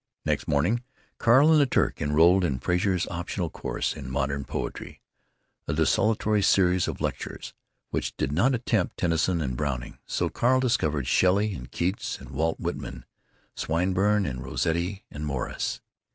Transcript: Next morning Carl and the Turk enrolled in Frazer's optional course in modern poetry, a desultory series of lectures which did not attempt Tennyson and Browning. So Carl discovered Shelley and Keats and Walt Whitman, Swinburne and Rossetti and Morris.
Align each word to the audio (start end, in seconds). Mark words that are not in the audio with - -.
Next 0.25 0.47
morning 0.47 0.81
Carl 1.19 1.51
and 1.51 1.61
the 1.61 1.67
Turk 1.67 2.01
enrolled 2.01 2.43
in 2.43 2.57
Frazer's 2.57 3.05
optional 3.09 3.51
course 3.51 3.95
in 3.95 4.09
modern 4.09 4.45
poetry, 4.45 4.99
a 5.67 5.73
desultory 5.73 6.41
series 6.41 6.87
of 6.87 7.01
lectures 7.01 7.53
which 7.91 8.17
did 8.17 8.31
not 8.31 8.55
attempt 8.55 8.97
Tennyson 8.97 9.41
and 9.41 9.55
Browning. 9.55 9.99
So 10.07 10.27
Carl 10.27 10.59
discovered 10.59 11.05
Shelley 11.05 11.53
and 11.53 11.69
Keats 11.69 12.17
and 12.19 12.31
Walt 12.31 12.59
Whitman, 12.59 13.05
Swinburne 13.55 14.25
and 14.25 14.43
Rossetti 14.43 15.05
and 15.11 15.23
Morris. 15.23 15.81